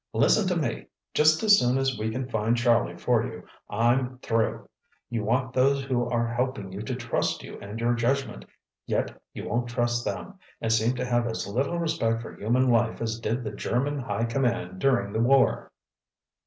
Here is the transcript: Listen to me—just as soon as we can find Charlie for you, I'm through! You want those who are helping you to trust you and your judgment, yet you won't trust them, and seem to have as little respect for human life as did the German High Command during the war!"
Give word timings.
Listen 0.13 0.47
to 0.47 0.55
me—just 0.55 1.43
as 1.43 1.59
soon 1.59 1.77
as 1.77 1.95
we 1.99 2.09
can 2.09 2.27
find 2.27 2.57
Charlie 2.57 2.97
for 2.97 3.23
you, 3.23 3.43
I'm 3.69 4.17
through! 4.17 4.67
You 5.11 5.23
want 5.23 5.53
those 5.53 5.83
who 5.83 6.05
are 6.09 6.27
helping 6.27 6.71
you 6.73 6.81
to 6.81 6.95
trust 6.95 7.43
you 7.43 7.59
and 7.59 7.79
your 7.79 7.93
judgment, 7.93 8.45
yet 8.87 9.21
you 9.31 9.47
won't 9.47 9.69
trust 9.69 10.03
them, 10.03 10.39
and 10.59 10.73
seem 10.73 10.95
to 10.95 11.05
have 11.05 11.27
as 11.27 11.45
little 11.45 11.77
respect 11.77 12.23
for 12.23 12.35
human 12.35 12.67
life 12.71 12.99
as 12.99 13.19
did 13.19 13.43
the 13.43 13.51
German 13.51 13.99
High 13.99 14.25
Command 14.25 14.79
during 14.79 15.13
the 15.13 15.21
war!" 15.21 15.71